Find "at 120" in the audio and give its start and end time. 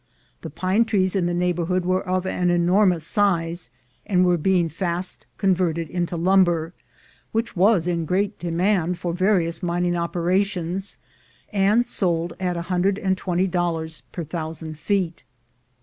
12.39-13.45